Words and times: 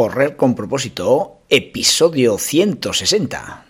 Correr 0.00 0.34
con 0.34 0.54
propósito, 0.54 1.42
episodio 1.50 2.38
160. 2.38 3.69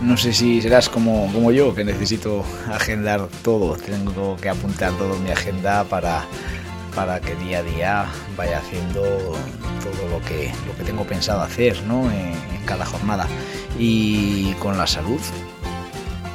No 0.00 0.16
sé 0.16 0.32
si 0.32 0.62
serás 0.62 0.88
como, 0.88 1.52
yo, 1.52 1.74
que 1.74 1.84
necesito 1.84 2.44
agendar 2.70 3.28
todo. 3.42 3.76
Tengo 3.76 4.36
que 4.36 4.48
apuntar 4.48 4.92
todo 4.94 5.14
en 5.16 5.24
mi 5.24 5.30
agenda 5.30 5.84
para, 5.84 6.24
para 6.94 7.20
que 7.20 7.34
día 7.36 7.58
a 7.58 7.62
día 7.62 8.06
vaya 8.36 8.58
haciendo 8.58 9.02
todo 9.02 10.08
lo 10.10 10.20
que, 10.26 10.52
lo 10.66 10.76
que 10.76 10.84
tengo 10.84 11.04
pensado 11.04 11.42
hacer 11.42 11.82
¿no? 11.82 12.10
en, 12.10 12.32
en 12.32 12.64
cada 12.64 12.86
jornada. 12.86 13.26
Y 13.78 14.52
con 14.54 14.78
la 14.78 14.86
salud, 14.86 15.20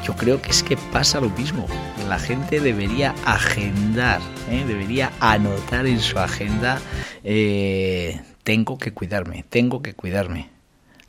yo 0.06 0.16
creo 0.16 0.40
que 0.40 0.52
es 0.52 0.62
que 0.62 0.78
pasa 0.78 1.20
lo 1.20 1.32
mismo. 1.32 1.66
La 2.08 2.20
gente 2.20 2.60
debería 2.60 3.16
agendar, 3.26 4.22
¿eh? 4.52 4.64
debería 4.68 5.12
anotar 5.20 5.88
en 5.88 6.00
su 6.00 6.20
agenda, 6.20 6.80
eh, 7.24 8.22
tengo 8.44 8.78
que 8.78 8.94
cuidarme, 8.94 9.44
tengo 9.50 9.82
que 9.82 9.96
cuidarme. 9.96 10.52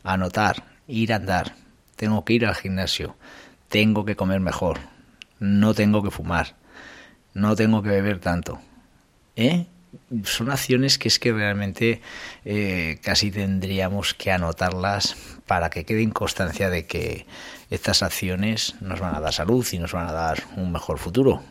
Anotar, 0.03 0.65
ir 0.89 1.13
a 1.13 1.17
andar, 1.17 1.55
tengo 1.97 2.25
que 2.25 2.35
ir 2.35 2.47
al 2.47 2.55
gimnasio, 2.55 3.17
tengo 3.69 4.05
que 4.05 4.17
comer 4.17 4.41
mejor, 4.41 4.79
no 5.39 5.75
tengo 5.75 6.03
que 6.03 6.11
fumar, 6.11 6.55
no 7.35 7.57
tengo 7.57 7.83
que 7.83 7.89
beber 7.89 8.21
tanto. 8.21 8.61
¿Eh? 9.35 9.67
Son 10.25 10.51
acciones 10.51 10.99
que 10.99 11.09
es 11.09 11.19
que 11.19 11.33
realmente 11.33 12.03
eh, 12.45 12.99
casi 13.03 13.31
tendríamos 13.31 14.15
que 14.15 14.31
anotarlas 14.31 15.17
para 15.47 15.71
que 15.71 15.85
quede 15.85 16.03
en 16.03 16.11
constancia 16.11 16.71
de 16.71 16.87
que 16.87 17.27
estas 17.71 18.03
acciones 18.03 18.75
nos 18.81 19.01
van 19.01 19.15
a 19.15 19.21
dar 19.21 19.33
salud 19.33 19.67
y 19.73 19.79
nos 19.79 19.93
van 19.93 20.07
a 20.07 20.13
dar 20.13 20.45
un 20.57 20.71
mejor 20.71 20.99
futuro. 20.99 21.43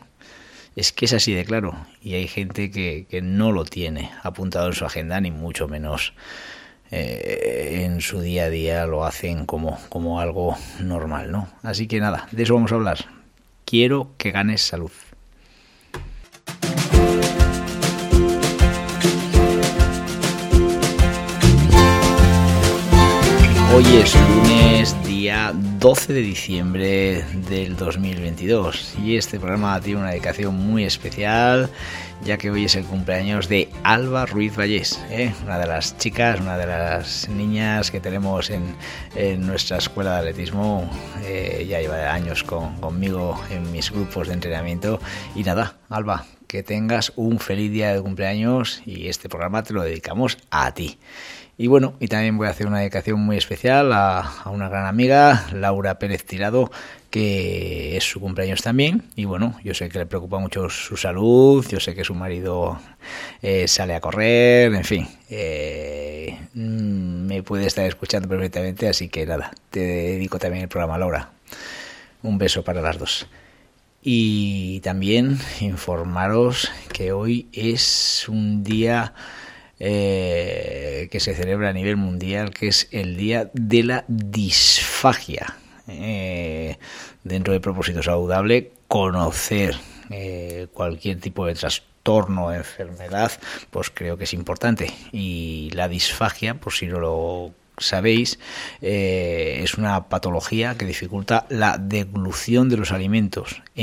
Es 0.76 0.92
que 0.92 1.06
es 1.06 1.12
así 1.12 1.32
de 1.32 1.44
claro 1.44 1.86
y 2.02 2.14
hay 2.14 2.28
gente 2.28 2.70
que, 2.70 3.06
que 3.08 3.22
no 3.22 3.50
lo 3.50 3.64
tiene 3.64 4.12
apuntado 4.22 4.68
en 4.68 4.74
su 4.74 4.84
agenda 4.84 5.20
ni 5.20 5.30
mucho 5.30 5.68
menos 5.68 6.12
eh, 6.90 7.82
en 7.84 8.00
su 8.00 8.20
día 8.20 8.44
a 8.44 8.50
día 8.50 8.86
lo 8.86 9.04
hacen 9.04 9.46
como, 9.46 9.78
como 9.88 10.20
algo 10.20 10.56
normal, 10.80 11.30
¿no? 11.32 11.48
Así 11.62 11.86
que 11.86 12.00
nada, 12.00 12.28
de 12.30 12.42
eso 12.42 12.54
vamos 12.54 12.72
a 12.72 12.76
hablar. 12.76 12.98
Quiero 13.64 14.10
que 14.18 14.30
ganes 14.30 14.62
salud. 14.62 14.92
Hoy 23.76 23.84
es 23.96 24.14
lunes, 24.30 24.96
día 25.06 25.52
12 25.54 26.14
de 26.14 26.22
diciembre 26.22 27.24
del 27.46 27.76
2022 27.76 28.94
y 29.04 29.18
este 29.18 29.38
programa 29.38 29.78
tiene 29.82 30.00
una 30.00 30.12
dedicación 30.12 30.54
muy 30.54 30.84
especial 30.84 31.68
ya 32.24 32.38
que 32.38 32.50
hoy 32.50 32.64
es 32.64 32.74
el 32.74 32.86
cumpleaños 32.86 33.50
de 33.50 33.68
Alba 33.82 34.24
Ruiz 34.24 34.56
Vallés, 34.56 34.98
¿eh? 35.10 35.34
una 35.44 35.58
de 35.58 35.66
las 35.66 35.98
chicas, 35.98 36.40
una 36.40 36.56
de 36.56 36.64
las 36.64 37.28
niñas 37.28 37.90
que 37.90 38.00
tenemos 38.00 38.48
en, 38.48 38.62
en 39.14 39.46
nuestra 39.46 39.76
escuela 39.76 40.12
de 40.12 40.18
atletismo, 40.20 40.90
eh, 41.24 41.66
ya 41.68 41.78
lleva 41.78 42.14
años 42.14 42.44
con, 42.44 42.76
conmigo 42.76 43.38
en 43.50 43.70
mis 43.72 43.90
grupos 43.90 44.28
de 44.28 44.32
entrenamiento 44.32 45.00
y 45.34 45.42
nada, 45.42 45.76
Alba, 45.90 46.24
que 46.46 46.62
tengas 46.62 47.12
un 47.16 47.38
feliz 47.40 47.70
día 47.70 47.92
de 47.92 48.00
cumpleaños 48.00 48.80
y 48.86 49.08
este 49.08 49.28
programa 49.28 49.62
te 49.62 49.74
lo 49.74 49.82
dedicamos 49.82 50.38
a 50.50 50.72
ti. 50.72 50.98
Y 51.58 51.68
bueno, 51.68 51.94
y 52.00 52.08
también 52.08 52.36
voy 52.36 52.48
a 52.48 52.50
hacer 52.50 52.66
una 52.66 52.80
dedicación 52.80 53.18
muy 53.20 53.38
especial 53.38 53.90
a, 53.92 54.20
a, 54.20 54.50
una 54.50 54.68
gran 54.68 54.84
amiga, 54.84 55.46
Laura 55.54 55.98
Pérez 55.98 56.24
Tirado, 56.24 56.70
que 57.10 57.96
es 57.96 58.04
su 58.04 58.20
cumpleaños 58.20 58.60
también. 58.60 59.04
Y 59.16 59.24
bueno, 59.24 59.58
yo 59.64 59.72
sé 59.72 59.88
que 59.88 59.98
le 59.98 60.04
preocupa 60.04 60.38
mucho 60.38 60.68
su 60.68 60.98
salud, 60.98 61.66
yo 61.66 61.80
sé 61.80 61.94
que 61.94 62.04
su 62.04 62.14
marido 62.14 62.78
eh, 63.40 63.66
sale 63.68 63.94
a 63.94 64.02
correr, 64.02 64.74
en 64.74 64.84
fin, 64.84 65.08
eh, 65.30 66.38
me 66.52 67.42
puede 67.42 67.66
estar 67.66 67.86
escuchando 67.86 68.28
perfectamente, 68.28 68.86
así 68.86 69.08
que 69.08 69.24
nada, 69.24 69.50
te 69.70 69.80
dedico 69.80 70.38
también 70.38 70.64
el 70.64 70.68
programa, 70.68 70.98
Laura. 70.98 71.30
Un 72.22 72.36
beso 72.36 72.64
para 72.64 72.82
las 72.82 72.98
dos. 72.98 73.28
Y 74.02 74.80
también 74.80 75.38
informaros 75.60 76.70
que 76.92 77.12
hoy 77.12 77.48
es 77.54 78.28
un 78.28 78.62
día 78.62 79.14
eh, 79.78 81.08
que 81.10 81.20
se 81.20 81.34
celebra 81.34 81.68
a 81.68 81.72
nivel 81.72 81.96
mundial, 81.96 82.50
que 82.50 82.68
es 82.68 82.88
el 82.92 83.16
Día 83.16 83.50
de 83.52 83.82
la 83.82 84.04
Disfagia. 84.08 85.56
Eh, 85.88 86.78
dentro 87.24 87.52
de 87.52 87.60
propósito 87.60 88.02
saludable, 88.02 88.72
conocer 88.88 89.76
eh, 90.10 90.68
cualquier 90.72 91.20
tipo 91.20 91.46
de 91.46 91.54
trastorno 91.54 92.52
enfermedad, 92.52 93.32
pues 93.70 93.90
creo 93.90 94.16
que 94.16 94.24
es 94.24 94.32
importante. 94.32 94.92
Y 95.12 95.70
la 95.74 95.88
disfagia, 95.88 96.54
por 96.54 96.72
si 96.72 96.86
no 96.86 96.98
lo 96.98 97.54
sabéis, 97.78 98.38
es 98.80 99.74
una 99.74 100.08
patología 100.08 100.76
que 100.76 100.86
dificulta 100.86 101.46
la 101.50 101.76
deglución 101.76 102.70
de 102.70 102.78
los 102.78 102.92
alimentos 102.92 103.62
e 103.74 103.82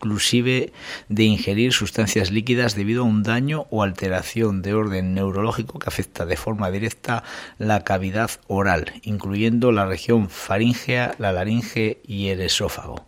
inclusive 0.00 0.72
de 1.10 1.24
ingerir 1.24 1.74
sustancias 1.74 2.30
líquidas 2.30 2.74
debido 2.74 3.02
a 3.02 3.06
un 3.06 3.22
daño 3.22 3.66
o 3.68 3.82
alteración 3.82 4.62
de 4.62 4.72
orden 4.72 5.12
neurológico 5.12 5.78
que 5.78 5.90
afecta 5.90 6.24
de 6.24 6.38
forma 6.38 6.70
directa 6.70 7.22
la 7.58 7.84
cavidad 7.84 8.30
oral, 8.46 8.94
incluyendo 9.02 9.72
la 9.72 9.84
región 9.84 10.30
faríngea, 10.30 11.14
la 11.18 11.32
laringe 11.32 12.00
y 12.06 12.28
el 12.28 12.40
esófago. 12.40 13.06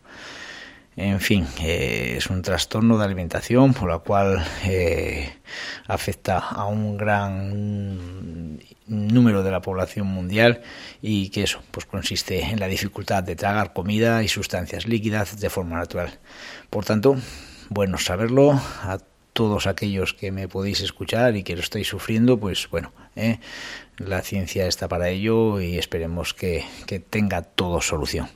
En 0.94 1.20
fin, 1.20 1.47
eh, 1.60 2.16
es 2.19 2.26
un 2.26 2.42
trastorno 2.42 2.98
de 2.98 3.04
alimentación 3.06 3.72
por 3.72 3.88
la 3.88 4.00
cual 4.00 4.44
eh, 4.64 5.32
afecta 5.86 6.38
a 6.38 6.66
un 6.66 6.98
gran 6.98 8.58
número 8.86 9.42
de 9.42 9.50
la 9.50 9.62
población 9.62 10.06
mundial 10.06 10.60
y 11.00 11.30
que 11.30 11.44
eso 11.44 11.62
pues 11.70 11.86
consiste 11.86 12.42
en 12.42 12.60
la 12.60 12.66
dificultad 12.69 13.22
de 13.22 13.36
tragar 13.36 13.72
comida 13.72 14.22
y 14.22 14.28
sustancias 14.28 14.86
líquidas 14.86 15.41
de 15.41 15.48
forma 15.48 15.78
natural. 15.78 16.19
Por 16.69 16.84
tanto, 16.84 17.16
bueno 17.70 17.97
saberlo 17.97 18.53
a 18.53 18.98
todos 19.32 19.66
aquellos 19.66 20.12
que 20.12 20.30
me 20.30 20.47
podéis 20.47 20.82
escuchar 20.82 21.36
y 21.36 21.42
que 21.42 21.56
lo 21.56 21.62
estáis 21.62 21.88
sufriendo, 21.88 22.38
pues 22.38 22.69
bueno, 22.70 22.92
eh, 23.16 23.38
la 23.97 24.20
ciencia 24.20 24.66
está 24.66 24.88
para 24.88 25.09
ello 25.09 25.59
y 25.59 25.78
esperemos 25.78 26.34
que, 26.34 26.66
que 26.86 27.00
tenga 27.00 27.41
todo 27.41 27.80
solución. 27.80 28.28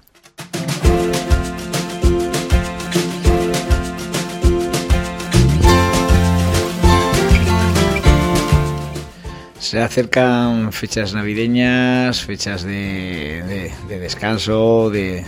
Se 9.67 9.83
acercan 9.83 10.71
fechas 10.71 11.13
navideñas, 11.13 12.23
fechas 12.23 12.63
de, 12.63 13.43
de, 13.43 13.73
de 13.89 13.99
descanso, 13.99 14.91
de, 14.91 15.25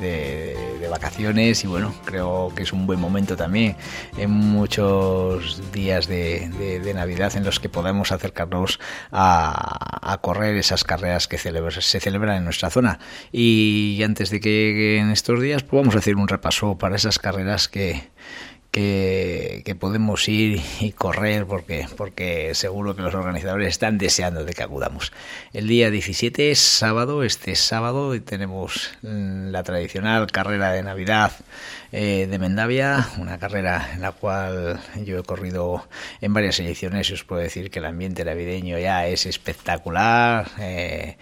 de, 0.00 0.88
vacaciones 0.88 1.62
y 1.62 1.66
bueno, 1.66 1.94
creo 2.06 2.50
que 2.56 2.62
es 2.62 2.72
un 2.72 2.86
buen 2.86 2.98
momento 2.98 3.36
también 3.36 3.76
en 4.16 4.30
muchos 4.30 5.60
días 5.72 6.06
de, 6.06 6.90
Navidad 6.94 7.36
en 7.36 7.44
los 7.44 7.60
que 7.60 7.68
podemos 7.68 8.12
acercarnos 8.12 8.80
a, 9.12 10.12
a 10.12 10.18
correr 10.22 10.56
esas 10.56 10.82
carreras 10.82 11.28
que 11.28 11.36
se 11.36 12.00
celebran 12.00 12.36
en 12.36 12.44
nuestra 12.44 12.70
zona. 12.70 12.98
Y 13.30 14.00
antes 14.06 14.30
de 14.30 14.40
que 14.40 14.72
lleguen 14.72 15.10
estos 15.10 15.38
días, 15.42 15.64
pues 15.64 15.82
vamos 15.82 15.96
a 15.96 15.98
hacer 15.98 16.16
un 16.16 16.28
repaso 16.28 16.78
para 16.78 16.96
esas 16.96 17.18
carreras 17.18 17.68
que 17.68 18.08
que, 18.76 19.62
que, 19.64 19.74
podemos 19.74 20.28
ir 20.28 20.60
y 20.80 20.92
correr 20.92 21.46
porque, 21.46 21.86
porque 21.96 22.54
seguro 22.54 22.94
que 22.94 23.00
los 23.00 23.14
organizadores 23.14 23.68
están 23.68 23.96
deseando 23.96 24.44
de 24.44 24.52
que 24.52 24.62
acudamos. 24.62 25.12
El 25.54 25.66
día 25.66 25.90
17 25.90 26.50
es 26.50 26.58
sábado, 26.58 27.22
este 27.22 27.54
sábado 27.54 28.20
tenemos 28.20 28.90
la 29.00 29.62
tradicional 29.62 30.30
carrera 30.30 30.72
de 30.72 30.82
Navidad 30.82 31.32
eh, 31.90 32.26
de 32.30 32.38
Mendavia, 32.38 33.08
una 33.16 33.38
carrera 33.38 33.92
en 33.94 34.02
la 34.02 34.12
cual 34.12 34.78
yo 35.06 35.20
he 35.20 35.22
corrido 35.22 35.88
en 36.20 36.34
varias 36.34 36.60
ediciones 36.60 37.08
y 37.08 37.14
os 37.14 37.24
puedo 37.24 37.40
decir 37.40 37.70
que 37.70 37.78
el 37.78 37.86
ambiente 37.86 38.26
navideño 38.26 38.78
ya 38.78 39.06
es 39.06 39.24
espectacular. 39.24 40.50
Eh, 40.58 41.16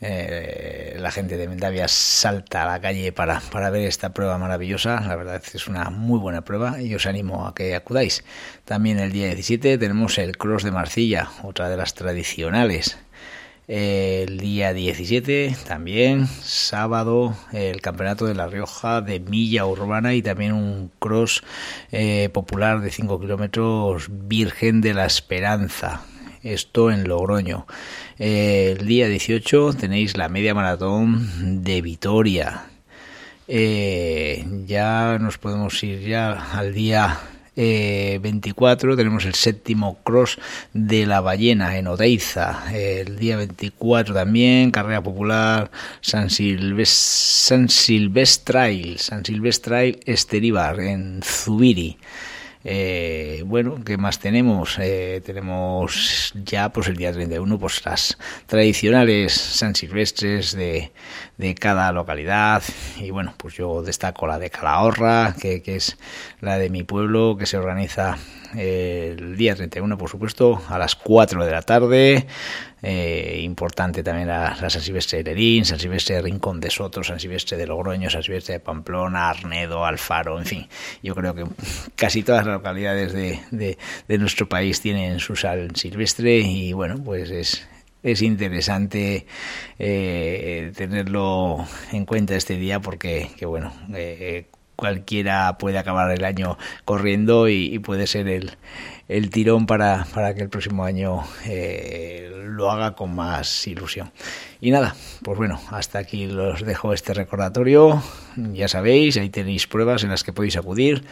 eh, 0.00 0.96
la 0.98 1.10
gente 1.10 1.38
de 1.38 1.48
Mendavia 1.48 1.88
salta 1.88 2.64
a 2.64 2.66
la 2.66 2.80
calle 2.80 3.12
para, 3.12 3.40
para 3.40 3.70
ver 3.70 3.86
esta 3.86 4.12
prueba 4.12 4.36
maravillosa. 4.38 5.00
La 5.00 5.16
verdad 5.16 5.42
es 5.52 5.66
una 5.68 5.90
muy 5.90 6.18
buena 6.18 6.42
prueba 6.42 6.80
y 6.82 6.94
os 6.94 7.06
animo 7.06 7.46
a 7.46 7.54
que 7.54 7.74
acudáis. 7.74 8.24
También 8.64 8.98
el 8.98 9.12
día 9.12 9.26
17 9.26 9.78
tenemos 9.78 10.18
el 10.18 10.36
Cross 10.36 10.64
de 10.64 10.70
Marcilla, 10.70 11.30
otra 11.42 11.68
de 11.68 11.76
las 11.76 11.94
tradicionales. 11.94 12.98
El 13.68 14.38
día 14.38 14.72
17 14.72 15.56
también, 15.66 16.28
sábado, 16.28 17.36
el 17.52 17.80
Campeonato 17.80 18.26
de 18.26 18.34
La 18.34 18.46
Rioja 18.46 19.00
de 19.00 19.18
Milla 19.18 19.66
Urbana 19.66 20.14
y 20.14 20.22
también 20.22 20.52
un 20.52 20.92
cross 21.00 21.42
eh, 21.90 22.28
popular 22.32 22.80
de 22.80 22.92
5 22.92 23.18
kilómetros 23.18 24.06
Virgen 24.08 24.82
de 24.82 24.94
la 24.94 25.06
Esperanza 25.06 26.02
esto 26.46 26.90
en 26.90 27.08
Logroño. 27.08 27.66
el 28.18 28.86
día 28.86 29.08
18 29.08 29.74
tenéis 29.74 30.16
la 30.16 30.28
media 30.28 30.54
maratón 30.54 31.64
de 31.64 31.82
Vitoria. 31.82 32.66
Eh, 33.48 34.44
ya 34.66 35.18
nos 35.20 35.38
podemos 35.38 35.82
ir 35.82 36.00
ya 36.00 36.32
al 36.52 36.74
día 36.74 37.20
24 37.56 38.92
eh, 38.92 38.96
tenemos 38.96 39.24
el 39.24 39.34
séptimo 39.34 39.98
cross 40.02 40.38
de 40.74 41.06
la 41.06 41.20
ballena 41.20 41.78
en 41.78 41.86
Odeiza. 41.86 42.64
El 42.74 43.18
día 43.18 43.36
24 43.36 44.14
también, 44.14 44.70
carrera 44.70 45.02
popular 45.02 45.70
San, 46.00 46.28
Silvestre, 46.28 46.84
San 46.86 47.68
Silvestrail, 47.68 48.98
San 48.98 49.24
Silvestrail 49.24 50.00
Esteribar 50.04 50.80
en 50.80 51.22
Zubiri. 51.22 51.96
Eh, 52.68 53.44
bueno, 53.46 53.76
¿qué 53.84 53.96
más 53.96 54.18
tenemos? 54.18 54.76
Eh, 54.80 55.22
tenemos 55.24 56.32
ya 56.44 56.70
pues 56.70 56.88
el 56.88 56.96
día 56.96 57.12
31 57.12 57.60
pues 57.60 57.84
las 57.84 58.18
tradicionales 58.46 59.34
San 59.34 59.76
Silvestres 59.76 60.50
de, 60.50 60.90
de 61.38 61.54
cada 61.54 61.92
localidad 61.92 62.64
y 62.98 63.12
bueno, 63.12 63.34
pues 63.36 63.54
yo 63.54 63.84
destaco 63.84 64.26
la 64.26 64.40
de 64.40 64.50
Calahorra, 64.50 65.36
que, 65.40 65.62
que 65.62 65.76
es 65.76 65.96
la 66.40 66.58
de 66.58 66.68
mi 66.68 66.82
pueblo, 66.82 67.36
que 67.38 67.46
se 67.46 67.56
organiza 67.56 68.18
el 68.56 69.36
día 69.36 69.54
31, 69.54 69.96
por 69.96 70.10
supuesto, 70.10 70.60
a 70.68 70.76
las 70.76 70.96
4 70.96 71.44
de 71.44 71.52
la 71.52 71.62
tarde. 71.62 72.26
Eh, 72.82 73.40
importante 73.42 74.02
también 74.02 74.28
la, 74.28 74.54
San 74.54 74.82
Silvestre 74.82 75.22
de 75.22 75.30
Lerín, 75.30 75.64
San 75.64 75.78
Silvestre 75.78 76.16
de 76.16 76.22
Rincón 76.22 76.60
de 76.60 76.70
Soto, 76.70 77.02
San 77.02 77.18
Silvestre 77.18 77.56
de 77.56 77.66
Logroño, 77.66 78.10
San 78.10 78.22
Silvestre 78.22 78.54
de 78.54 78.60
Pamplona, 78.60 79.30
Arnedo, 79.30 79.84
Alfaro, 79.84 80.38
en 80.38 80.44
fin. 80.44 80.68
Yo 81.02 81.14
creo 81.14 81.34
que 81.34 81.44
casi 81.94 82.22
todas 82.22 82.44
las 82.44 82.56
localidades 82.56 83.12
de, 83.12 83.78
de, 84.06 84.18
nuestro 84.18 84.48
país 84.48 84.80
tienen 84.80 85.20
su 85.20 85.36
San 85.36 85.74
Silvestre 85.74 86.38
y 86.38 86.74
bueno, 86.74 87.02
pues 87.02 87.30
es, 87.30 87.66
es 88.02 88.20
interesante 88.22 89.26
eh, 89.78 90.72
tenerlo 90.76 91.64
en 91.92 92.04
cuenta 92.04 92.36
este 92.36 92.56
día 92.56 92.80
porque 92.80 93.30
que 93.36 93.46
bueno 93.46 93.72
eh, 93.94 94.46
cualquiera 94.76 95.56
puede 95.58 95.78
acabar 95.78 96.10
el 96.10 96.24
año 96.24 96.58
corriendo 96.84 97.48
y, 97.48 97.78
puede 97.80 98.06
ser 98.06 98.28
el, 98.28 98.52
el 99.08 99.30
tirón 99.30 99.66
para, 99.66 100.06
para, 100.14 100.34
que 100.34 100.42
el 100.42 100.48
próximo 100.48 100.84
año 100.84 101.24
eh, 101.46 102.30
lo 102.34 102.70
haga 102.70 102.94
con 102.94 103.14
más 103.14 103.66
ilusión. 103.66 104.12
Y 104.60 104.70
nada, 104.70 104.94
pues 105.22 105.36
bueno, 105.36 105.60
hasta 105.70 105.98
aquí 105.98 106.26
los 106.26 106.64
dejo 106.64 106.92
este 106.92 107.14
recordatorio. 107.14 108.02
Ya 108.36 108.68
sabéis, 108.68 109.16
ahí 109.16 109.30
tenéis 109.30 109.66
pruebas 109.66 110.04
en 110.04 110.10
las 110.10 110.24
que 110.24 110.32
podéis 110.32 110.56
acudir 110.56 111.04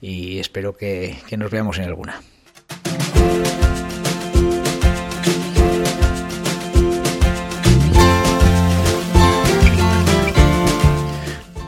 y 0.00 0.38
espero 0.38 0.76
que, 0.76 1.16
que 1.28 1.36
nos 1.36 1.50
veamos 1.50 1.78
en 1.78 1.84
alguna. 1.84 2.20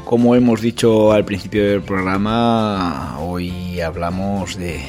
Como 0.05 0.35
hemos 0.35 0.61
dicho 0.61 1.13
al 1.13 1.25
principio 1.25 1.65
del 1.67 1.83
programa, 1.83 3.19
hoy 3.21 3.81
hablamos 3.81 4.57
de, 4.59 4.83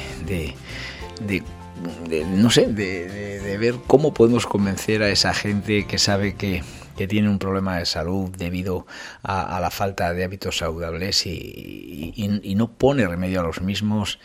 no 2.34 2.50
sé, 2.50 2.66
de, 2.66 3.56
ver 3.58 3.76
cómo 3.86 4.12
podemos 4.12 4.46
convencer 4.46 5.02
a 5.02 5.08
esa 5.08 5.32
gente 5.32 5.86
que 5.86 5.96
sabe 5.98 6.34
que, 6.34 6.62
tiene 7.08 7.28
un 7.28 7.38
problema 7.38 7.76
de 7.76 7.84
salud 7.84 8.30
debido 8.30 8.86
a, 9.22 9.58
la 9.60 9.70
falta 9.70 10.14
de 10.14 10.24
hábitos 10.24 10.58
saludables 10.58 11.26
y, 11.26 12.54
no 12.56 12.72
pone 12.72 13.06
remedio 13.06 13.40
a 13.40 13.42
los 13.42 13.60
mismos 13.60 14.18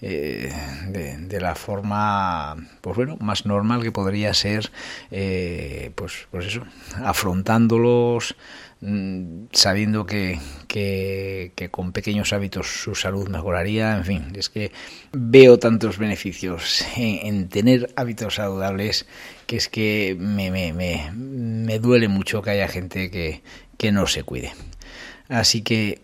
eh, 0.00 0.52
de, 0.88 1.40
la 1.40 1.54
forma 1.54 2.56
pues 2.80 2.96
bueno 2.96 3.16
más 3.20 3.46
normal 3.46 3.82
que 3.82 3.92
podría 3.92 4.34
ser 4.34 4.72
eh, 5.12 5.92
pues 5.94 6.26
pues 6.32 6.46
eso 6.46 6.62
afrontándolos 7.04 8.34
sabiendo 9.52 10.04
que, 10.04 10.38
que, 10.68 11.68
con 11.70 11.92
pequeños 11.92 12.32
hábitos 12.32 12.66
su 12.66 12.94
salud 12.94 13.28
mejoraría, 13.28 13.96
en 13.96 14.04
fin, 14.04 14.32
es 14.34 14.50
que 14.50 14.70
veo 15.12 15.58
tantos 15.58 15.98
beneficios 15.98 16.84
en, 16.96 17.48
tener 17.48 17.92
hábitos 17.96 18.34
saludables 18.34 19.06
que 19.46 19.56
es 19.56 19.68
que 19.68 20.16
me, 20.18 20.50
me, 20.50 20.72
me, 20.72 21.10
me, 21.12 21.78
duele 21.78 22.08
mucho 22.08 22.42
que 22.42 22.50
haya 22.50 22.68
gente 22.68 23.10
que 23.10 23.92
no 23.92 24.06
se 24.06 24.22
cuide. 24.22 24.52
Así 25.28 25.62
que 25.62 26.00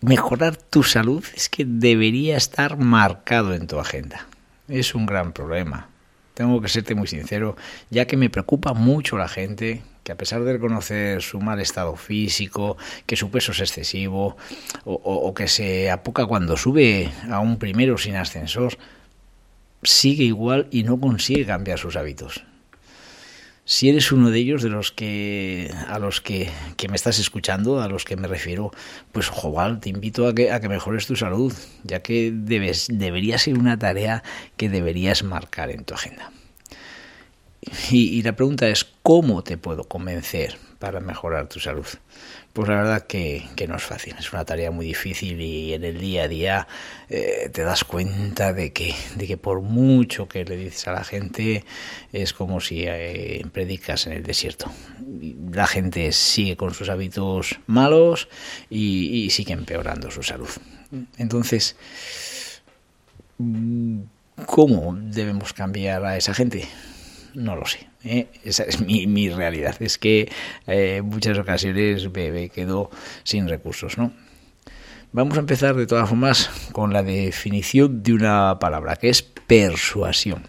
mejorar 0.00 0.56
tu 0.56 0.82
salud 0.82 1.24
es 1.34 1.48
que 1.48 1.64
debería 1.64 2.36
estar 2.36 2.76
marcado 2.76 3.54
en 3.54 3.66
tu 3.66 3.78
agenda. 3.78 4.26
Es 4.68 4.94
un 4.94 5.06
gran 5.06 5.32
problema. 5.32 5.88
Tengo 6.34 6.60
que 6.60 6.68
serte 6.68 6.94
muy 6.94 7.06
sincero, 7.06 7.56
ya 7.90 8.06
que 8.06 8.16
me 8.16 8.30
preocupa 8.30 8.72
mucho 8.72 9.18
la 9.18 9.28
gente 9.28 9.82
que 10.02 10.12
a 10.12 10.16
pesar 10.16 10.42
de 10.42 10.54
reconocer 10.54 11.22
su 11.22 11.40
mal 11.40 11.60
estado 11.60 11.96
físico, 11.96 12.76
que 13.06 13.16
su 13.16 13.30
peso 13.30 13.52
es 13.52 13.60
excesivo, 13.60 14.36
o, 14.84 15.34
que 15.34 15.48
se 15.48 15.90
apoca 15.90 16.26
cuando 16.26 16.56
sube 16.56 17.10
a 17.30 17.40
un 17.40 17.58
primero 17.58 17.98
sin 17.98 18.16
ascensor, 18.16 18.78
sigue 19.82 20.24
igual 20.24 20.68
y 20.70 20.84
no 20.84 20.98
consigue 20.98 21.44
cambiar 21.44 21.78
sus 21.78 21.96
hábitos. 21.96 22.44
Si 23.70 23.88
eres 23.88 24.10
uno 24.10 24.30
de 24.30 24.38
ellos, 24.40 24.64
de 24.64 24.68
los 24.68 24.90
que 24.90 25.72
a 25.86 26.00
los 26.00 26.20
que, 26.20 26.50
me 26.88 26.96
estás 26.96 27.20
escuchando, 27.20 27.80
a 27.80 27.86
los 27.86 28.04
que 28.04 28.16
me 28.16 28.26
refiero, 28.26 28.72
pues 29.12 29.28
joval, 29.28 29.78
te 29.78 29.90
invito 29.90 30.26
a 30.26 30.34
que, 30.34 30.50
a 30.50 30.58
que 30.58 30.68
mejores 30.68 31.06
tu 31.06 31.14
salud, 31.14 31.54
ya 31.84 32.02
que 32.02 32.32
debes, 32.34 32.88
debería 32.90 33.38
ser 33.38 33.56
una 33.56 33.78
tarea 33.78 34.24
que 34.56 34.68
deberías 34.68 35.22
marcar 35.22 35.70
en 35.70 35.84
tu 35.84 35.94
agenda. 35.94 36.32
Y, 37.92 38.20
la 38.22 38.34
pregunta 38.34 38.68
es, 38.68 38.84
¿cómo 39.04 39.44
te 39.44 39.56
puedo 39.56 39.84
convencer 39.84 40.58
para 40.80 40.98
mejorar 40.98 41.48
tu 41.48 41.60
salud? 41.60 41.86
Pues 42.52 42.68
la 42.68 42.76
verdad 42.76 43.06
que, 43.06 43.44
no 43.68 43.76
es 43.76 43.82
fácil, 43.82 44.16
es 44.18 44.32
una 44.32 44.44
tarea 44.44 44.72
muy 44.72 44.84
difícil 44.84 45.40
y 45.40 45.72
en 45.72 45.84
el 45.84 46.00
día 46.00 46.24
a 46.24 46.28
día 46.28 46.68
eh, 47.08 47.48
te 47.52 47.62
das 47.62 47.84
cuenta 47.84 48.52
de 48.52 48.72
que, 48.72 48.92
de 49.14 49.28
que 49.28 49.36
por 49.36 49.60
mucho 49.60 50.26
que 50.26 50.44
le 50.44 50.56
dices 50.56 50.88
a 50.88 50.92
la 50.92 51.04
gente 51.04 51.64
es 52.12 52.32
como 52.32 52.60
si 52.60 52.84
eh, 52.88 53.46
predicas 53.52 54.08
en 54.08 54.14
el 54.14 54.24
desierto. 54.24 54.68
La 55.52 55.68
gente 55.68 56.10
sigue 56.10 56.56
con 56.56 56.74
sus 56.74 56.88
hábitos 56.88 57.60
malos 57.68 58.28
y, 58.68 59.24
y 59.24 59.30
sigue 59.30 59.52
empeorando 59.52 60.10
su 60.10 60.24
salud. 60.24 60.50
Entonces, 61.18 61.76
¿cómo 64.46 64.96
debemos 64.96 65.52
cambiar 65.52 66.04
a 66.04 66.16
esa 66.16 66.34
gente? 66.34 66.68
No 67.34 67.56
lo 67.56 67.66
sé. 67.66 67.88
¿eh? 68.04 68.28
Esa 68.44 68.64
es 68.64 68.80
mi, 68.80 69.28
realidad. 69.30 69.80
Es 69.80 69.98
que 69.98 70.30
eh, 70.66 70.96
en 70.98 71.06
muchas 71.06 71.38
ocasiones 71.38 72.10
me, 72.12 72.48
quedo 72.48 72.90
sin 73.24 73.48
recursos, 73.48 73.98
¿no? 73.98 74.12
Vamos 75.12 75.36
a 75.36 75.40
empezar 75.40 75.74
de 75.74 75.86
todas 75.86 76.08
formas 76.08 76.50
con 76.72 76.92
la 76.92 77.02
definición 77.02 78.02
de 78.02 78.12
una 78.12 78.58
palabra, 78.60 78.96
que 78.96 79.08
es 79.08 79.22
persuasión. 79.22 80.46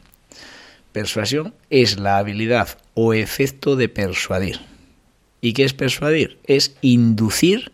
Persuasión 0.92 1.56
es 1.70 2.00
la 2.00 2.18
habilidad 2.18 2.78
o 2.94 3.14
efecto 3.14 3.76
de 3.76 3.90
persuadir. 3.90 4.60
¿Y 5.40 5.54
qué 5.54 5.64
es 5.64 5.74
persuadir? 5.74 6.38
Es 6.44 6.76
inducir, 6.82 7.72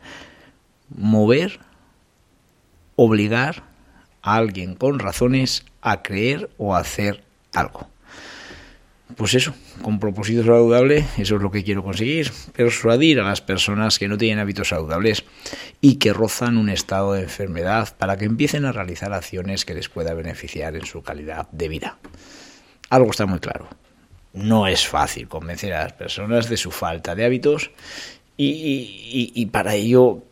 mover, 0.87 1.59
obligar 2.95 3.63
a 4.21 4.35
alguien 4.35 4.75
con 4.75 4.99
razones 4.99 5.65
a 5.81 6.03
creer 6.03 6.49
o 6.57 6.73
a 6.73 6.79
hacer 6.79 7.23
algo 7.53 7.89
pues 9.15 9.33
eso, 9.33 9.53
con 9.81 9.99
propósito 9.99 10.43
saludable, 10.43 11.05
eso 11.17 11.37
es 11.37 11.41
lo 11.41 11.49
que 11.49 11.63
quiero 11.63 11.83
conseguir, 11.83 12.31
persuadir 12.53 13.19
a 13.19 13.23
las 13.23 13.41
personas 13.41 13.99
que 13.99 14.07
no 14.07 14.17
tienen 14.17 14.39
hábitos 14.39 14.69
saludables 14.69 15.23
y 15.81 15.95
que 15.95 16.13
rozan 16.13 16.57
un 16.57 16.69
estado 16.69 17.13
de 17.13 17.23
enfermedad 17.23 17.95
para 17.97 18.17
que 18.17 18.25
empiecen 18.25 18.65
a 18.65 18.71
realizar 18.71 19.13
acciones 19.13 19.65
que 19.65 19.73
les 19.73 19.89
pueda 19.89 20.13
beneficiar 20.13 20.75
en 20.75 20.85
su 20.85 21.01
calidad 21.01 21.49
de 21.51 21.69
vida. 21.69 21.97
Algo 22.89 23.11
está 23.11 23.25
muy 23.25 23.39
claro. 23.39 23.69
No 24.33 24.67
es 24.67 24.87
fácil 24.87 25.27
convencer 25.27 25.73
a 25.73 25.83
las 25.83 25.93
personas 25.93 26.49
de 26.49 26.57
su 26.57 26.71
falta 26.71 27.15
de 27.15 27.25
hábitos 27.25 27.71
y, 28.35 29.31
y 29.33 29.45
para 29.47 29.73
ello 29.73 30.23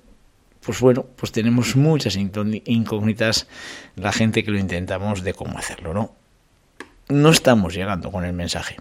pues 0.66 0.80
bueno, 0.80 1.06
pues 1.16 1.32
tenemos 1.32 1.76
muchas 1.76 2.16
incógnitas 2.16 3.48
la 3.96 4.12
gente 4.12 4.44
que 4.44 4.50
lo 4.50 4.58
intentamos 4.58 5.24
de 5.24 5.34
cómo 5.34 5.60
hacerlo, 5.60 5.94
¿no? 5.94 6.16
No 7.10 7.30
estamos 7.30 7.74
llegando 7.74 8.12
con 8.12 8.26
el 8.26 8.34
mensaje. 8.34 8.78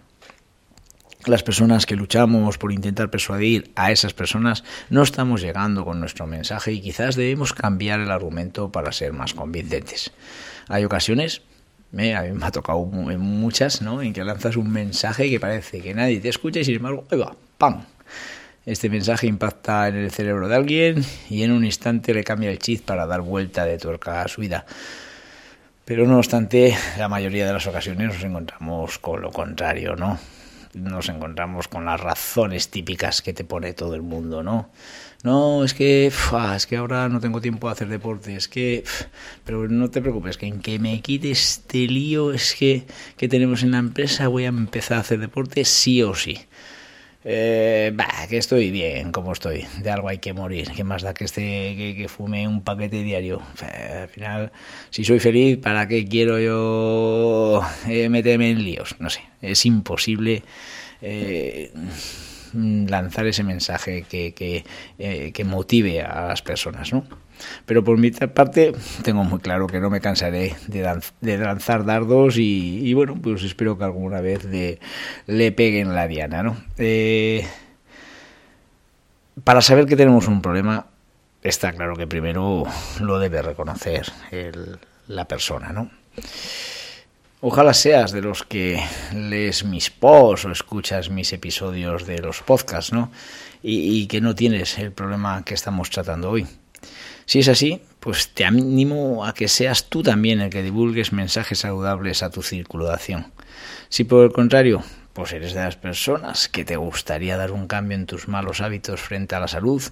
las 1.27 1.43
personas 1.43 1.87
que 1.87 1.97
luchamos 1.97 2.59
por 2.59 2.71
intentar 2.71 3.09
persuadir 3.09 3.73
a 3.77 3.91
esas 3.91 4.13
personas 4.13 4.63
no 4.91 5.03
estamos 5.03 5.41
llegando 5.41 5.83
con 5.83 5.99
nuestro 5.99 6.27
mensaje 6.27 6.73
y 6.73 6.83
quizás 6.83 7.17
debemos 7.17 7.55
cambiar 7.55 8.01
el 8.01 8.11
argumento 8.11 8.71
para 8.71 8.93
ser 8.93 9.15
más 9.15 9.33
convincentes. 9.33 10.13
Hay 10.69 10.85
ocasiones, 10.85 11.41
eh, 11.97 12.15
a 12.15 12.23
mí 12.25 12.33
me 12.33 12.45
ha 12.45 12.51
tocado 12.51 12.85
muchas, 12.85 13.81
¿no? 13.81 14.03
en 14.03 14.13
que 14.13 14.23
lanzas 14.23 14.57
un 14.57 14.71
mensaje 14.71 15.31
que 15.31 15.41
parece 15.41 15.81
que 15.81 15.95
nadie 15.95 16.21
te 16.21 16.29
escucha 16.29 16.61
y 16.61 16.65
sin 16.65 16.77
embargo, 16.77 17.07
¡ahí! 17.11 17.23
¡pam! 17.57 17.87
Este 18.67 18.91
mensaje 18.91 19.27
impacta 19.27 19.89
en 19.89 19.97
el 19.97 20.11
cerebro 20.11 20.49
de 20.49 20.57
alguien 20.57 21.05
y 21.31 21.43
en 21.43 21.53
un 21.53 21.65
instante 21.65 22.13
le 22.13 22.25
cambia 22.25 22.51
el 22.51 22.59
chip 22.59 22.85
para 22.85 23.07
dar 23.07 23.23
vuelta 23.23 23.65
de 23.65 23.79
tuerca 23.79 24.23
a 24.23 24.29
su 24.29 24.43
vida. 24.43 24.67
Pero 25.85 26.07
no 26.07 26.19
obstante, 26.19 26.77
la 26.99 27.09
mayoría 27.09 27.47
de 27.47 27.53
las 27.53 27.67
ocasiones 27.67 28.15
nos 28.15 28.25
encontramos 28.25 28.99
con 28.99 29.21
lo 29.21 29.31
contrario, 29.31 29.97
¿no? 29.97 30.19
nos 30.75 31.09
encontramos 31.09 31.69
con 31.69 31.85
las 31.85 32.01
razones 32.01 32.69
típicas 32.69 33.23
que 33.23 33.33
te 33.33 33.45
pone 33.45 33.73
todo 33.73 33.95
el 33.95 34.03
mundo, 34.03 34.43
¿no? 34.43 34.71
No, 35.23 35.65
es 35.65 35.73
que, 35.73 36.13
es 36.55 36.67
que 36.67 36.77
ahora 36.77 37.09
no 37.09 37.21
tengo 37.21 37.41
tiempo 37.41 37.69
de 37.69 37.73
hacer 37.73 37.89
deporte, 37.89 38.37
es 38.37 38.49
que, 38.49 38.85
pero 39.45 39.69
no 39.69 39.91
te 39.91 40.03
preocupes, 40.03 40.37
que 40.37 40.47
en 40.47 40.61
que 40.61 40.79
me 40.79 41.01
quite 41.01 41.31
este 41.31 41.87
lío 41.87 42.33
es 42.33 42.55
que, 42.55 42.85
que 43.17 43.29
tenemos 43.29 43.63
en 43.63 43.71
la 43.71 43.79
empresa 43.79 44.29
voy 44.29 44.45
a 44.45 44.49
empezar 44.49 44.99
a 44.99 45.01
hacer 45.01 45.21
deporte 45.21 45.65
sí 45.65 46.03
o 46.03 46.15
sí. 46.15 46.41
Eh, 47.27 47.91
bah, 47.95 48.27
que 48.29 48.37
estoy 48.37 48.71
bien 48.71 49.11
como 49.11 49.33
estoy, 49.33 49.67
de 49.83 49.91
algo 49.91 50.09
hay 50.09 50.19
que 50.19 50.35
morir, 50.35 50.71
que 50.73 50.85
más 50.85 51.01
da 51.01 51.15
que, 51.15 51.25
esté, 51.25 51.95
que, 51.97 52.07
fume 52.09 52.47
un 52.47 52.63
paquete 52.63 53.03
diario. 53.03 53.41
al 53.63 54.09
final, 54.09 54.53
si 54.91 55.05
soy 55.05 55.21
feliz, 55.21 55.57
¿para 55.57 55.89
qué 55.89 56.07
quiero 56.07 56.39
yo 56.39 57.63
eh, 57.89 58.11
meterme 58.11 58.51
en 58.51 58.63
líos? 58.63 58.97
No 58.99 59.09
sé, 59.09 59.23
es 59.41 59.65
imposible 59.65 60.43
eh, 61.01 61.73
lanzar 62.53 63.27
ese 63.27 63.43
mensaje 63.43 64.03
que, 64.03 64.35
que, 64.35 64.65
eh, 64.99 65.33
que 65.33 65.45
motive 65.45 66.03
a 66.03 66.29
las 66.29 66.43
personas, 66.43 66.93
¿no? 66.93 67.07
Pero 67.67 67.85
por 67.85 67.99
mi 67.99 68.11
parte 68.11 68.73
tengo 69.03 69.25
muy 69.25 69.41
claro 69.41 69.67
que 69.67 69.81
no 69.81 69.91
me 69.91 70.01
cansaré 70.01 70.55
de, 70.67 71.39
lanzar 71.39 71.85
dardos 71.85 72.37
y, 72.39 72.93
bueno, 72.95 73.17
pues 73.21 73.43
espero 73.43 73.79
que 73.79 73.85
alguna 73.85 74.21
vez 74.21 74.45
le, 74.45 74.79
le 75.27 75.53
peguen 75.53 75.95
la 75.95 76.07
diana, 76.07 76.43
¿no? 76.43 76.57
Eh, 76.79 77.47
para 79.43 79.63
saber 79.63 79.87
que 79.87 79.97
tenemos 79.97 80.29
un 80.29 80.43
problema, 80.43 80.87
está 81.43 81.73
claro 81.73 81.97
que 81.97 82.07
primero 82.07 82.65
lo 83.01 83.19
debe 83.19 83.43
reconocer 83.43 84.13
la 85.09 85.27
persona, 85.27 85.73
¿no? 85.73 85.91
Ojalá 87.41 87.75
seas 87.75 88.13
de 88.13 88.23
los 88.23 88.43
que 88.43 88.83
lees 89.13 89.65
mis 89.65 89.91
posts 89.91 90.47
o 90.47 90.51
escuchas 90.51 91.11
mis 91.11 91.31
episodios 91.33 92.07
de 92.07 92.19
los 92.19 92.41
podcasts, 92.41 92.93
¿no? 92.93 93.11
y 93.67 94.07
que 94.09 94.21
no 94.21 94.35
tienes 94.35 94.79
el 94.79 94.93
problema 94.93 95.43
que 95.43 95.55
estamos 95.55 95.89
tratando 95.89 96.31
hoy. 96.31 96.47
Si 97.27 97.41
es 97.41 97.49
así, 97.49 97.81
pues 98.01 98.31
te 98.31 98.45
animo 98.45 99.25
a 99.25 99.33
que 99.35 99.49
seas 99.49 99.89
tú 99.89 100.03
también 100.03 100.41
el 100.41 100.51
que 100.51 100.63
divulgues 100.63 101.13
mensajes 101.13 101.61
saludables 101.61 102.23
a 102.23 102.31
tu 102.31 102.43
círculo 102.43 102.87
de 102.87 102.95
acción. 102.95 103.33
Si 103.89 104.05
por 104.05 104.25
el 104.25 104.33
contrario, 104.33 104.83
pues 105.15 105.33
eres 105.33 105.55
de 105.55 105.61
las 105.61 105.77
personas 105.77 106.49
que 106.49 106.65
te 106.65 106.77
gustaría 106.77 107.37
dar 107.37 107.53
un 107.53 107.67
cambio 107.67 107.97
en 107.97 108.07
tus 108.07 108.29
malos 108.29 108.61
hábitos 108.61 109.01
frente 109.01 109.35
a 109.35 109.41
la 109.41 109.49
salud, 109.49 109.83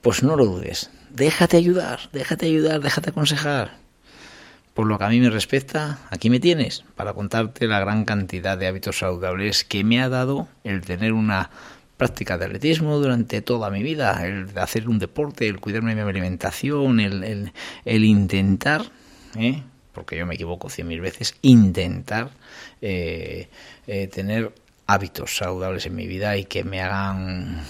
pues 0.00 0.22
no 0.22 0.36
lo 0.36 0.46
dudes. 0.46 0.90
Déjate 1.10 1.56
ayudar, 1.56 2.00
déjate 2.12 2.46
ayudar, 2.46 2.80
déjate 2.80 3.10
aconsejar. 3.10 3.72
Por 4.74 4.86
lo 4.86 4.96
que 4.96 5.04
a 5.04 5.08
mí 5.08 5.20
me 5.20 5.30
respecta, 5.30 5.98
aquí 6.10 6.30
me 6.30 6.40
tienes 6.40 6.84
para 6.94 7.12
contarte 7.12 7.66
la 7.66 7.80
gran 7.80 8.04
cantidad 8.04 8.56
de 8.56 8.68
hábitos 8.68 8.98
saludables 8.98 9.64
que 9.64 9.84
me 9.84 10.00
ha 10.00 10.08
dado 10.08 10.48
el 10.64 10.82
tener 10.82 11.12
una 11.12 11.50
práctica 11.98 12.38
de 12.38 12.46
atletismo 12.46 12.96
durante 12.98 13.42
toda 13.42 13.68
mi 13.70 13.82
vida, 13.82 14.24
el 14.24 14.56
hacer 14.56 14.88
un 14.88 14.98
deporte, 14.98 15.46
el 15.46 15.60
cuidarme 15.60 15.94
de 15.94 16.04
mi 16.04 16.08
alimentación, 16.08 17.00
el, 17.00 17.52
el, 17.84 18.04
intentar, 18.04 18.82
¿eh? 19.36 19.62
porque 19.92 20.16
yo 20.16 20.24
me 20.24 20.36
equivoco 20.36 20.70
cien 20.70 20.86
mil 20.86 21.00
veces, 21.00 21.34
intentar 21.42 22.30
eh, 22.80 23.48
eh, 23.86 24.06
tener 24.06 24.54
hábitos 24.86 25.36
saludables 25.36 25.84
en 25.84 25.96
mi 25.96 26.06
vida 26.06 26.36
y 26.36 26.44
que 26.44 26.64
me 26.64 26.80
hagan 26.80 27.62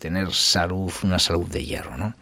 tener 0.00 0.32
salud, 0.32 0.92
una 1.04 1.20
salud 1.20 1.46
de 1.46 1.64
hierro, 1.64 1.96
¿no? 1.96 2.14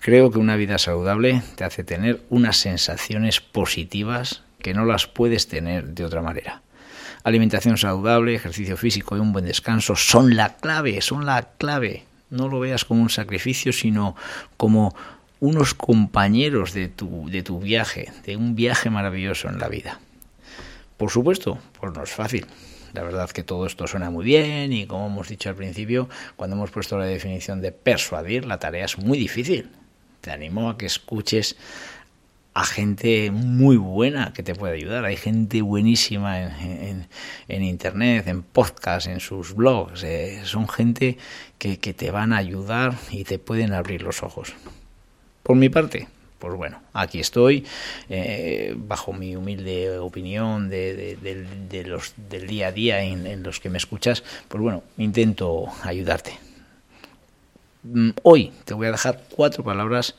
Creo 0.00 0.30
que 0.30 0.38
una 0.38 0.56
vida 0.56 0.76
saludable 0.76 1.40
te 1.56 1.64
hace 1.64 1.82
tener 1.82 2.20
unas 2.28 2.58
sensaciones 2.58 3.40
positivas 3.40 4.42
que 4.58 4.74
no 4.74 4.84
las 4.84 5.06
puedes 5.06 5.48
tener 5.48 5.86
de 5.94 6.04
otra 6.04 6.20
manera. 6.20 6.60
Alimentación 7.24 7.76
saludable, 7.76 8.34
ejercicio 8.34 8.76
físico 8.76 9.16
y 9.16 9.20
un 9.20 9.32
buen 9.32 9.44
descanso 9.44 9.96
son 9.96 10.36
la 10.36 10.56
clave, 10.56 11.00
son 11.00 11.26
la 11.26 11.50
clave. 11.58 12.04
No 12.30 12.48
lo 12.48 12.60
veas 12.60 12.84
como 12.84 13.02
un 13.02 13.10
sacrificio, 13.10 13.72
sino 13.72 14.16
como 14.56 14.94
unos 15.40 15.74
compañeros 15.74 16.72
de 16.72 16.88
tu, 16.88 17.28
de 17.30 17.42
tu 17.42 17.60
viaje, 17.60 18.12
de 18.24 18.36
un 18.36 18.54
viaje 18.54 18.90
maravilloso 18.90 19.48
en 19.48 19.58
la 19.58 19.68
vida. 19.68 20.00
Por 20.96 21.10
supuesto, 21.10 21.58
pues 21.80 21.92
no 21.92 22.02
es 22.02 22.10
fácil. 22.10 22.46
La 22.92 23.02
verdad 23.02 23.30
que 23.30 23.44
todo 23.44 23.66
esto 23.66 23.86
suena 23.86 24.10
muy 24.10 24.24
bien 24.24 24.72
y 24.72 24.86
como 24.86 25.06
hemos 25.06 25.28
dicho 25.28 25.48
al 25.48 25.54
principio, 25.54 26.08
cuando 26.36 26.56
hemos 26.56 26.70
puesto 26.70 26.98
la 26.98 27.04
definición 27.04 27.60
de 27.60 27.72
persuadir, 27.72 28.46
la 28.46 28.58
tarea 28.58 28.86
es 28.86 28.98
muy 28.98 29.18
difícil. 29.18 29.70
Te 30.20 30.30
animo 30.32 30.70
a 30.70 30.78
que 30.78 30.86
escuches 30.86 31.56
a 32.58 32.64
gente 32.64 33.30
muy 33.30 33.76
buena 33.76 34.32
que 34.32 34.42
te 34.42 34.52
puede 34.52 34.74
ayudar. 34.74 35.04
Hay 35.04 35.14
gente 35.14 35.62
buenísima 35.62 36.42
en, 36.42 37.06
en, 37.46 37.62
internet, 37.62 38.26
en 38.26 38.42
podcast, 38.42 39.06
en 39.06 39.20
sus 39.20 39.54
blogs. 39.54 40.02
Eh, 40.02 40.40
son 40.42 40.68
gente 40.68 41.18
que, 41.56 41.76
te 41.76 42.10
van 42.10 42.32
a 42.32 42.38
ayudar 42.38 42.94
y 43.12 43.22
te 43.22 43.38
pueden 43.38 43.72
abrir 43.72 44.02
los 44.02 44.24
ojos. 44.24 44.54
Por 45.44 45.54
mi 45.54 45.68
parte, 45.68 46.08
pues 46.40 46.52
bueno, 46.56 46.82
aquí 46.94 47.20
estoy, 47.20 47.64
eh, 48.08 48.74
bajo 48.76 49.12
mi 49.12 49.36
humilde 49.36 49.96
opinión 50.00 50.68
de, 50.68 51.16
de, 51.70 51.84
los, 51.84 52.14
del 52.28 52.48
día 52.48 52.66
a 52.68 52.72
día 52.72 53.02
en, 53.04 53.28
en 53.28 53.44
los 53.44 53.60
que 53.60 53.70
me 53.70 53.78
escuchas, 53.78 54.24
pues 54.48 54.60
bueno, 54.60 54.82
intento 54.96 55.66
ayudarte. 55.84 56.36
Mm, 57.84 58.10
hoy 58.24 58.52
te 58.64 58.74
voy 58.74 58.88
a 58.88 58.90
dejar 58.90 59.22
cuatro 59.30 59.62
palabras 59.62 60.16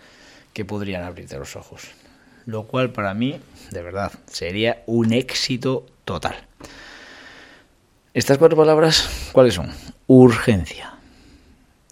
que 0.53 0.63
podrían 0.63 1.03
abrirte 1.03 1.37
los 1.37 1.57
ojos 1.57 1.89
lo 2.49 2.63
cual 2.63 2.91
para 2.91 3.13
mí, 3.13 3.39
de 3.71 3.81
verdad, 3.83 4.11
sería 4.25 4.83
un 4.87 5.13
éxito 5.13 5.85
total. 6.03 6.35
Estas 8.13 8.39
cuatro 8.39 8.57
palabras, 8.57 9.29
¿cuáles 9.31 9.53
son? 9.53 9.69
Urgencia. 10.07 10.95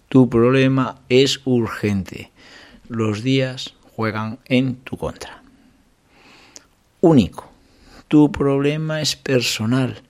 Tu 0.08 0.28
problema 0.28 1.00
es 1.08 1.40
urgente. 1.44 2.32
Los 2.88 3.22
días 3.22 3.74
juegan 3.94 4.40
en 4.46 4.76
tu 4.76 4.96
contra. 4.96 5.42
Único. 7.00 7.48
Tu 8.08 8.32
problema 8.32 9.00
es 9.00 9.14
personal. 9.14 10.02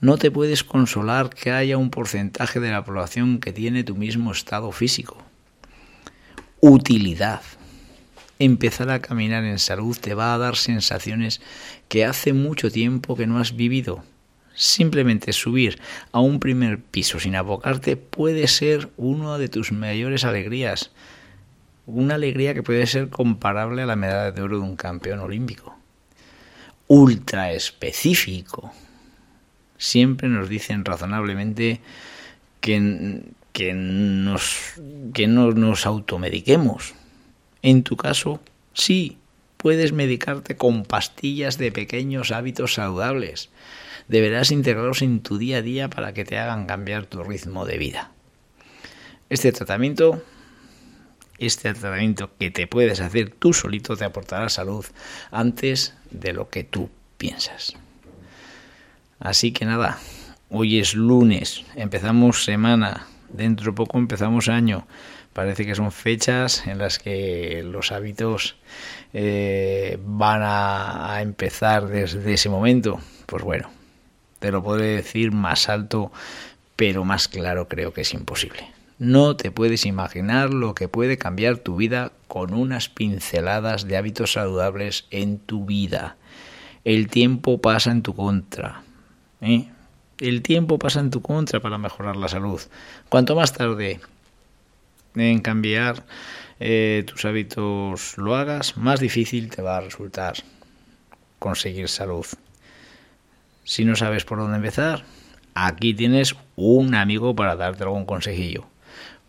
No 0.00 0.18
te 0.18 0.30
puedes 0.30 0.62
consolar 0.62 1.30
que 1.30 1.52
haya 1.52 1.78
un 1.78 1.90
porcentaje 1.90 2.60
de 2.60 2.70
la 2.70 2.84
población 2.84 3.38
que 3.38 3.52
tiene 3.52 3.84
tu 3.84 3.94
mismo 3.94 4.32
estado 4.32 4.72
físico. 4.72 5.16
Utilidad 6.60 7.40
empezar 8.40 8.90
a 8.90 9.00
caminar 9.00 9.44
en 9.44 9.58
salud 9.58 9.96
te 10.00 10.14
va 10.14 10.34
a 10.34 10.38
dar 10.38 10.56
sensaciones 10.56 11.40
que 11.88 12.06
hace 12.06 12.32
mucho 12.32 12.70
tiempo 12.70 13.14
que 13.14 13.26
no 13.26 13.38
has 13.38 13.54
vivido. 13.54 14.02
Simplemente 14.54 15.32
subir 15.32 15.78
a 16.10 16.20
un 16.20 16.40
primer 16.40 16.80
piso 16.80 17.20
sin 17.20 17.36
abocarte 17.36 17.96
puede 17.96 18.48
ser 18.48 18.88
una 18.96 19.36
de 19.36 19.48
tus 19.48 19.72
mayores 19.72 20.24
alegrías. 20.24 20.90
Una 21.86 22.14
alegría 22.14 22.54
que 22.54 22.62
puede 22.62 22.86
ser 22.86 23.10
comparable 23.10 23.82
a 23.82 23.86
la 23.86 23.96
medalla 23.96 24.32
de 24.32 24.42
oro 24.42 24.58
de 24.58 24.64
un 24.64 24.76
campeón 24.76 25.20
olímpico. 25.20 25.76
Ultra 26.88 27.52
específico. 27.52 28.72
Siempre 29.76 30.28
nos 30.28 30.48
dicen 30.48 30.84
razonablemente 30.84 31.80
que, 32.60 33.22
que, 33.52 33.74
nos, 33.74 34.80
que 35.12 35.26
no 35.26 35.52
nos 35.52 35.84
automediquemos 35.84 36.94
en 37.62 37.82
tu 37.82 37.96
caso, 37.96 38.40
sí, 38.72 39.18
puedes 39.56 39.92
medicarte 39.92 40.56
con 40.56 40.84
pastillas 40.84 41.58
de 41.58 41.70
pequeños 41.70 42.32
hábitos 42.32 42.74
saludables. 42.74 43.50
Deberás 44.08 44.50
integrarlos 44.50 45.02
en 45.02 45.20
tu 45.20 45.38
día 45.38 45.58
a 45.58 45.62
día 45.62 45.90
para 45.90 46.14
que 46.14 46.24
te 46.24 46.38
hagan 46.38 46.66
cambiar 46.66 47.06
tu 47.06 47.22
ritmo 47.22 47.66
de 47.66 47.78
vida. 47.78 48.10
Este 49.28 49.52
tratamiento, 49.52 50.24
este 51.38 51.72
tratamiento 51.74 52.30
que 52.38 52.50
te 52.50 52.66
puedes 52.66 53.00
hacer 53.00 53.30
tú 53.30 53.52
solito 53.52 53.96
te 53.96 54.04
aportará 54.04 54.48
salud 54.48 54.84
antes 55.30 55.94
de 56.10 56.32
lo 56.32 56.48
que 56.48 56.64
tú 56.64 56.90
piensas. 57.18 57.76
Así 59.20 59.52
que 59.52 59.66
nada, 59.66 59.98
hoy 60.48 60.80
es 60.80 60.94
lunes, 60.94 61.64
empezamos 61.76 62.44
semana, 62.44 63.06
dentro 63.28 63.66
de 63.66 63.76
poco 63.76 63.98
empezamos 63.98 64.48
año 64.48 64.86
parece 65.32 65.64
que 65.64 65.74
son 65.74 65.92
fechas 65.92 66.66
en 66.66 66.78
las 66.78 66.98
que 66.98 67.62
los 67.64 67.92
hábitos 67.92 68.56
eh, 69.12 69.98
van 70.04 70.42
a, 70.44 71.20
empezar 71.22 71.88
desde 71.88 72.32
ese 72.32 72.48
momento. 72.48 73.00
Pues 73.26 73.44
bueno, 73.44 73.70
Te 74.38 74.50
lo 74.50 74.62
puedo 74.62 74.78
decir 74.78 75.32
más 75.32 75.68
alto, 75.68 76.10
pero 76.76 77.04
más 77.04 77.28
claro 77.28 77.68
creo 77.68 77.92
que 77.92 78.00
es 78.02 78.14
imposible. 78.14 78.66
No 78.98 79.36
te 79.36 79.50
puedes 79.50 79.86
imaginar 79.86 80.52
lo 80.52 80.74
que 80.74 80.88
puede 80.88 81.18
cambiar 81.18 81.58
tu 81.58 81.76
vida 81.76 82.12
con 82.26 82.54
unas 82.54 82.88
pinceladas 82.88 83.86
de 83.86 83.96
hábitos 83.96 84.32
saludables 84.32 85.06
en 85.10 85.38
tu 85.38 85.64
vida. 85.64 86.16
El 86.84 87.08
tiempo 87.08 87.60
pasa 87.60 87.90
en 87.90 88.02
tu 88.02 88.14
contra. 88.14 88.82
¿eh? 89.40 89.68
El 90.18 90.42
tiempo 90.42 90.78
pasa 90.78 91.00
en 91.00 91.10
tu 91.10 91.22
contra 91.22 91.60
para 91.60 91.78
mejorar 91.78 92.16
la 92.16 92.28
salud. 92.28 92.60
Cuanto 93.08 93.34
más 93.34 93.52
tarde 93.52 94.00
en 95.14 95.40
cambiar 95.40 96.04
eh, 96.58 97.04
tus 97.06 97.24
hábitos 97.24 98.18
lo 98.18 98.36
hagas, 98.36 98.76
más 98.76 99.00
difícil 99.00 99.48
te 99.48 99.62
va 99.62 99.78
a 99.78 99.80
resultar 99.80 100.34
conseguir 101.38 101.88
salud. 101.88 102.26
Si 103.64 103.84
no 103.84 103.96
sabes 103.96 104.24
por 104.24 104.38
dónde 104.38 104.56
empezar, 104.56 105.04
aquí 105.54 105.94
tienes 105.94 106.36
un 106.56 106.94
amigo 106.94 107.34
para 107.34 107.56
darte 107.56 107.84
algún 107.84 108.04
consejillo. 108.04 108.66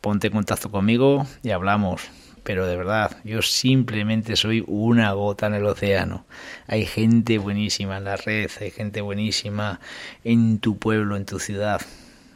Ponte 0.01 0.27
en 0.27 0.33
contacto 0.33 0.71
conmigo 0.71 1.25
y 1.43 1.51
hablamos. 1.51 2.09
Pero 2.43 2.65
de 2.65 2.75
verdad, 2.75 3.17
yo 3.23 3.43
simplemente 3.43 4.35
soy 4.35 4.63
una 4.65 5.11
gota 5.13 5.45
en 5.45 5.53
el 5.53 5.65
océano. 5.65 6.25
Hay 6.65 6.85
gente 6.88 7.38
buenísima 7.38 7.97
en 7.97 8.05
la 8.05 8.17
red, 8.17 8.50
hay 8.59 8.71
gente 8.71 9.01
buenísima 9.01 9.79
en 10.23 10.57
tu 10.57 10.77
pueblo, 10.79 11.17
en 11.17 11.25
tu 11.25 11.38
ciudad. 11.38 11.81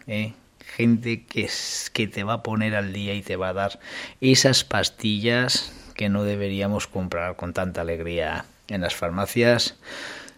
¿eh? 0.06 0.34
Gente 0.76 1.26
que, 1.26 1.50
que 1.94 2.08
te 2.08 2.24
va 2.24 2.34
a 2.34 2.44
poner 2.44 2.76
al 2.76 2.94
día 2.94 3.14
y 3.14 3.22
te 3.22 3.36
va 3.36 3.50
a 3.50 3.54
dar 3.54 3.80
esas 4.22 4.64
pastillas 4.64 5.72
que 5.94 6.10
no 6.10 6.24
deberíamos 6.24 6.88
comprar 6.88 7.36
con 7.36 7.54
tanta 7.54 7.82
alegría 7.82 8.46
en 8.68 8.82
las 8.82 8.96
farmacias, 8.96 9.76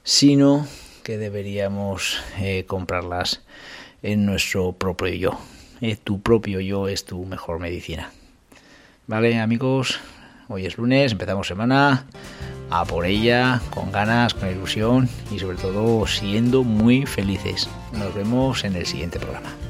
sino 0.03 0.67
que 1.03 1.17
deberíamos 1.17 2.22
eh, 2.39 2.65
comprarlas 2.67 3.41
en 4.03 4.25
nuestro 4.25 4.74
propio 4.74 5.13
yo. 5.13 5.39
Eh, 5.81 5.96
tu 5.96 6.22
propio 6.22 6.60
yo 6.60 6.88
es 6.88 7.05
tu 7.05 7.25
mejor 7.25 7.60
medicina. 7.60 8.12
Vale, 9.07 9.39
amigos, 9.39 10.00
hoy 10.48 10.65
es 10.65 10.77
lunes, 10.77 11.12
empezamos 11.12 11.48
semana 11.48 12.05
a 12.69 12.86
por 12.86 13.05
ella, 13.05 13.62
con 13.69 13.91
ganas, 13.91 14.34
con 14.34 14.50
ilusión 14.50 15.10
y 15.31 15.39
sobre 15.39 15.57
todo 15.57 16.05
siendo 16.07 16.63
muy 16.63 17.05
felices. 17.05 17.69
Nos 17.93 18.13
vemos 18.13 18.63
en 18.63 18.75
el 18.75 18.86
siguiente 18.86 19.19
programa. 19.19 19.66